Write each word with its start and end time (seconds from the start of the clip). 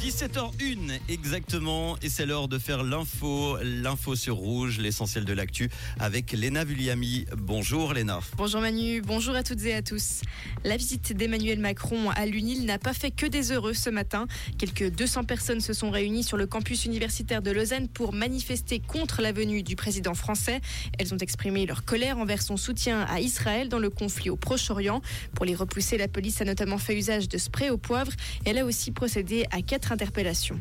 17h01 0.00 0.98
exactement 1.10 1.94
et 2.00 2.08
c'est 2.08 2.24
l'heure 2.24 2.48
de 2.48 2.58
faire 2.58 2.82
l'info, 2.82 3.58
l'info 3.62 4.16
sur 4.16 4.36
rouge, 4.36 4.78
l'essentiel 4.78 5.26
de 5.26 5.34
l'actu 5.34 5.68
avec 5.98 6.32
Léna 6.32 6.64
Vulliami. 6.64 7.26
Bonjour 7.36 7.92
Léna. 7.92 8.20
Bonjour 8.38 8.62
Manu, 8.62 9.02
bonjour 9.02 9.34
à 9.34 9.42
toutes 9.42 9.62
et 9.66 9.74
à 9.74 9.82
tous. 9.82 10.22
La 10.64 10.78
visite 10.78 11.14
d'Emmanuel 11.14 11.58
Macron 11.58 12.08
à 12.16 12.24
l'UNIL 12.24 12.64
n'a 12.64 12.78
pas 12.78 12.94
fait 12.94 13.10
que 13.10 13.26
des 13.26 13.52
heureux 13.52 13.74
ce 13.74 13.90
matin. 13.90 14.26
Quelques 14.56 14.90
200 14.90 15.24
personnes 15.24 15.60
se 15.60 15.74
sont 15.74 15.90
réunies 15.90 16.24
sur 16.24 16.38
le 16.38 16.46
campus 16.46 16.86
universitaire 16.86 17.42
de 17.42 17.50
Lausanne 17.50 17.86
pour 17.86 18.14
manifester 18.14 18.80
contre 18.80 19.20
la 19.20 19.32
venue 19.32 19.62
du 19.62 19.76
président 19.76 20.14
français. 20.14 20.62
Elles 20.98 21.12
ont 21.12 21.18
exprimé 21.18 21.66
leur 21.66 21.84
colère 21.84 22.16
envers 22.16 22.40
son 22.40 22.56
soutien 22.56 23.02
à 23.02 23.20
Israël 23.20 23.68
dans 23.68 23.78
le 23.78 23.90
conflit 23.90 24.30
au 24.30 24.36
Proche-Orient. 24.36 25.02
Pour 25.34 25.44
les 25.44 25.54
repousser, 25.54 25.98
la 25.98 26.08
police 26.08 26.40
a 26.40 26.46
notamment 26.46 26.78
fait 26.78 26.96
usage 26.96 27.28
de 27.28 27.36
spray 27.36 27.68
au 27.68 27.76
poivre. 27.76 28.12
Elle 28.46 28.56
a 28.56 28.64
aussi 28.64 28.92
procédé 28.92 29.44
à 29.50 29.60
quatre 29.60 29.89
interpellation. 29.92 30.60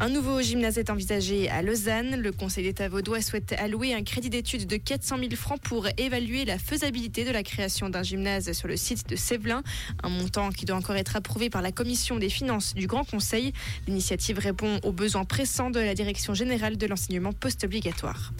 Un 0.00 0.08
nouveau 0.08 0.40
gymnase 0.40 0.78
est 0.78 0.90
envisagé 0.90 1.48
à 1.48 1.62
Lausanne. 1.62 2.16
Le 2.16 2.32
Conseil 2.32 2.64
d'État 2.64 2.88
vaudois 2.88 3.20
souhaite 3.20 3.54
allouer 3.58 3.94
un 3.94 4.02
crédit 4.02 4.30
d'études 4.30 4.66
de 4.66 4.76
400 4.76 5.18
000 5.18 5.30
francs 5.36 5.60
pour 5.60 5.86
évaluer 5.98 6.44
la 6.44 6.58
faisabilité 6.58 7.24
de 7.24 7.30
la 7.30 7.42
création 7.42 7.88
d'un 7.88 8.02
gymnase 8.02 8.52
sur 8.52 8.68
le 8.68 8.76
site 8.76 9.08
de 9.08 9.16
Sévelin. 9.16 9.62
Un 10.02 10.08
montant 10.08 10.50
qui 10.50 10.64
doit 10.64 10.76
encore 10.76 10.96
être 10.96 11.16
approuvé 11.16 11.50
par 11.50 11.62
la 11.62 11.72
Commission 11.72 12.16
des 12.16 12.28
finances 12.28 12.74
du 12.74 12.86
Grand 12.86 13.04
Conseil. 13.04 13.52
L'initiative 13.86 14.38
répond 14.38 14.80
aux 14.82 14.92
besoins 14.92 15.24
pressants 15.24 15.70
de 15.70 15.80
la 15.80 15.94
Direction 15.94 16.34
générale 16.34 16.76
de 16.76 16.86
l'enseignement 16.86 17.32
post-obligatoire. 17.32 18.32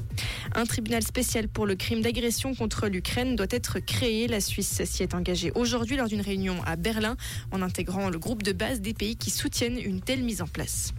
Un 0.55 0.65
tribunal 0.65 1.03
spécial 1.03 1.49
pour 1.49 1.67
le 1.67 1.75
crime 1.75 2.03
d'agression 2.03 2.55
contre 2.55 2.89
l'Ukraine 2.89 3.37
doit 3.37 3.47
être 3.51 3.79
créé. 3.79 4.29
La 4.29 4.41
Suisse 4.41 4.83
s'y 4.85 5.03
est 5.03 5.15
engagée 5.15 5.53
aujourd'hui 5.55 5.97
lors 5.97 6.09
d'une 6.09 6.21
réunion 6.21 6.57
à 6.67 6.77
Berlin 6.77 7.17
en 7.51 7.63
intégrant 7.63 8.11
le 8.11 8.19
groupe 8.19 8.43
de 8.43 8.53
base 8.53 8.81
des 8.81 8.95
pays 8.95 9.17
qui 9.17 9.31
soutiennent 9.31 9.79
une 9.79 10.01
telle 10.01 10.23
mise 10.23 10.43
en 10.43 10.47
place. 10.47 10.93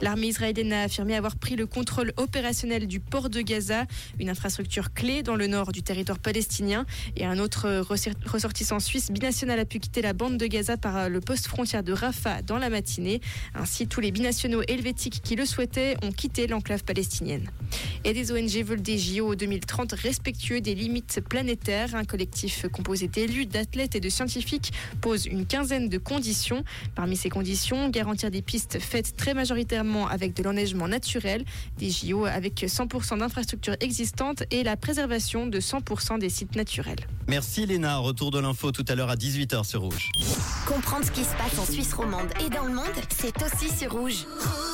L'armée 0.00 0.28
israélienne 0.28 0.72
a 0.72 0.82
affirmé 0.82 1.14
avoir 1.14 1.36
pris 1.36 1.56
le 1.56 1.66
contrôle 1.66 2.12
opérationnel 2.16 2.86
du 2.86 3.00
port 3.00 3.30
de 3.30 3.40
Gaza, 3.40 3.86
une 4.18 4.30
infrastructure 4.30 4.92
clé 4.92 5.22
dans 5.22 5.36
le 5.36 5.46
nord 5.46 5.72
du 5.72 5.82
territoire 5.82 6.18
palestinien. 6.18 6.86
Et 7.16 7.24
un 7.24 7.38
autre 7.38 7.84
ressortissant 8.26 8.80
suisse 8.80 9.10
binational 9.10 9.58
a 9.58 9.64
pu 9.64 9.78
quitter 9.78 10.02
la 10.02 10.12
bande 10.12 10.36
de 10.36 10.46
Gaza 10.46 10.76
par 10.76 11.08
le 11.08 11.20
poste 11.20 11.46
frontière 11.46 11.82
de 11.82 11.92
Rafah 11.92 12.42
dans 12.42 12.58
la 12.58 12.70
matinée. 12.70 13.20
Ainsi, 13.54 13.86
tous 13.86 14.00
les 14.00 14.10
binationaux 14.10 14.62
helvétiques 14.68 15.20
qui 15.22 15.36
le 15.36 15.46
souhaitaient 15.46 15.96
ont 16.02 16.12
quitté 16.12 16.46
l'enclave 16.46 16.84
palestinienne. 16.84 17.50
Et 18.08 18.14
des 18.14 18.32
ONG 18.32 18.64
veulent 18.64 18.80
des 18.80 18.96
JO 18.96 19.34
2030 19.34 19.92
respectueux 19.92 20.62
des 20.62 20.74
limites 20.74 21.20
planétaires. 21.28 21.94
Un 21.94 22.04
collectif 22.04 22.66
composé 22.72 23.06
d'élus, 23.06 23.44
d'athlètes 23.44 23.96
et 23.96 24.00
de 24.00 24.08
scientifiques 24.08 24.72
pose 25.02 25.26
une 25.26 25.44
quinzaine 25.44 25.90
de 25.90 25.98
conditions. 25.98 26.64
Parmi 26.94 27.18
ces 27.18 27.28
conditions, 27.28 27.90
garantir 27.90 28.30
des 28.30 28.40
pistes 28.40 28.78
faites 28.80 29.14
très 29.14 29.34
majoritairement 29.34 30.08
avec 30.08 30.32
de 30.34 30.42
l'enneigement 30.42 30.88
naturel, 30.88 31.44
des 31.76 31.90
JO 31.90 32.24
avec 32.24 32.54
100% 32.54 33.18
d'infrastructures 33.18 33.76
existantes 33.80 34.42
et 34.50 34.62
la 34.62 34.78
préservation 34.78 35.46
de 35.46 35.60
100% 35.60 36.18
des 36.18 36.30
sites 36.30 36.56
naturels. 36.56 37.06
Merci 37.26 37.66
Léna, 37.66 37.98
retour 37.98 38.30
de 38.30 38.38
l'info 38.38 38.72
tout 38.72 38.86
à 38.88 38.94
l'heure 38.94 39.10
à 39.10 39.16
18h 39.16 39.64
sur 39.64 39.82
Rouge. 39.82 40.08
Comprendre 40.66 41.04
ce 41.04 41.10
qui 41.10 41.24
se 41.24 41.34
passe 41.36 41.58
en 41.58 41.70
Suisse 41.70 41.92
romande 41.92 42.30
et 42.40 42.48
dans 42.48 42.64
le 42.64 42.72
monde, 42.72 42.86
c'est 43.10 43.34
aussi 43.42 43.68
sur 43.68 43.92
Rouge. 43.92 44.24
Rouge 44.40 44.67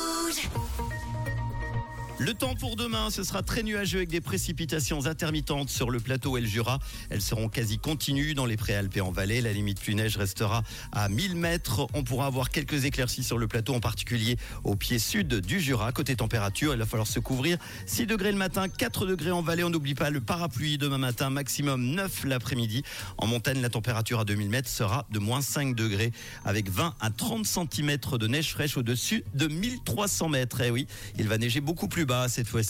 le 2.17 2.33
temps 2.33 2.55
pour 2.55 2.77
demain, 2.77 3.09
ce 3.09 3.23
sera 3.23 3.43
très 3.43 3.61
nuageux 3.61 3.97
avec 3.97 4.09
des 4.09 4.21
précipitations 4.21 5.05
intermittentes 5.05 5.69
sur 5.69 5.89
le 5.89 5.99
plateau 5.99 6.37
et 6.37 6.41
le 6.41 6.47
Jura. 6.47 6.79
Elles 7.09 7.21
seront 7.21 7.49
quasi 7.49 7.77
continues 7.77 8.33
dans 8.33 8.45
les 8.45 8.55
préalpes 8.55 8.95
et 8.95 9.01
en 9.01 9.11
vallée. 9.11 9.41
La 9.41 9.51
limite 9.51 9.81
pluie-neige 9.81 10.15
restera 10.15 10.63
à 10.93 11.09
1000 11.09 11.35
mètres. 11.35 11.87
On 11.93 12.03
pourra 12.03 12.27
avoir 12.27 12.51
quelques 12.51 12.85
éclaircies 12.85 13.23
sur 13.23 13.37
le 13.37 13.47
plateau, 13.47 13.75
en 13.75 13.81
particulier 13.81 14.37
au 14.63 14.75
pied 14.75 14.97
sud 14.97 15.41
du 15.41 15.59
Jura. 15.59 15.91
Côté 15.91 16.15
température, 16.15 16.73
il 16.73 16.79
va 16.79 16.85
falloir 16.85 17.07
se 17.07 17.19
couvrir. 17.19 17.57
6 17.85 18.05
degrés 18.05 18.31
le 18.31 18.37
matin, 18.37 18.69
4 18.69 19.05
degrés 19.05 19.31
en 19.31 19.41
vallée. 19.41 19.65
On 19.65 19.69
n'oublie 19.69 19.95
pas 19.95 20.09
le 20.09 20.21
parapluie 20.21 20.77
demain 20.77 20.97
matin, 20.97 21.29
maximum 21.29 21.83
9 21.95 22.23
l'après-midi. 22.25 22.83
En 23.17 23.27
montagne, 23.27 23.61
la 23.61 23.69
température 23.69 24.21
à 24.21 24.25
2000 24.25 24.49
mètres 24.49 24.69
sera 24.69 25.05
de 25.11 25.19
moins 25.19 25.41
5 25.41 25.75
degrés 25.75 26.13
avec 26.45 26.69
20 26.69 26.95
à 27.01 27.09
30 27.09 27.45
cm 27.45 27.97
de 28.17 28.27
neige 28.27 28.51
fraîche 28.51 28.77
au-dessus 28.77 29.25
de 29.33 29.47
1300 29.47 30.29
mètres. 30.29 30.61
Eh 30.61 30.71
oui, 30.71 30.87
il 31.19 31.27
va 31.27 31.37
neiger 31.37 31.59
beaucoup 31.59 31.89
plus 31.89 32.04
bas 32.05 32.27
cette 32.29 32.47
fois-ci. 32.47 32.63